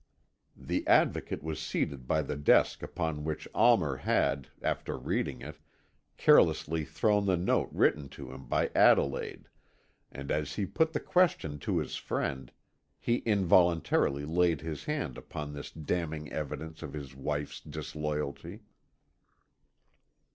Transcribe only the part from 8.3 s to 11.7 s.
him by Adelaide, and as he put the question